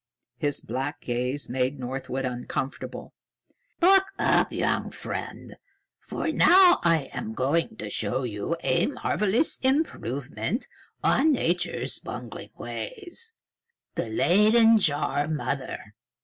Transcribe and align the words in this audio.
His 0.39 0.61
black 0.61 1.01
gaze 1.01 1.47
made 1.47 1.79
Northwood 1.79 2.25
uncomfortable. 2.25 3.13
"Buck 3.79 4.07
up, 4.17 4.51
young 4.51 4.89
friend, 4.89 5.55
for 5.99 6.31
now 6.31 6.79
I 6.83 7.11
am 7.13 7.33
going 7.35 7.77
to 7.77 7.87
show 7.91 8.23
you 8.23 8.57
a 8.63 8.87
marvelous 8.87 9.59
improvement 9.59 10.67
on 11.03 11.31
Nature's 11.33 11.99
bungling 11.99 12.49
ways 12.57 13.31
the 13.93 14.09
Leyden 14.09 14.79
jar 14.79 15.27
mother." 15.27 15.93